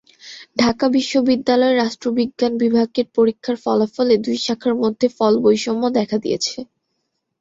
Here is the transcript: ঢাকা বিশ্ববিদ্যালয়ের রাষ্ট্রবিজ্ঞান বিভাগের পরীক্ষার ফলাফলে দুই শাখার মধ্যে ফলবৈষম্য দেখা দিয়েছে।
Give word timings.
ঢাকা 0.57 0.85
বিশ্ববিদ্যালয়ের 0.95 1.79
রাষ্ট্রবিজ্ঞান 1.79 2.53
বিভাগের 2.63 3.07
পরীক্ষার 3.17 3.57
ফলাফলে 3.63 4.15
দুই 4.25 4.37
শাখার 4.45 4.73
মধ্যে 4.81 5.07
ফলবৈষম্য 5.17 5.83
দেখা 5.97 6.17
দিয়েছে। 6.23 6.57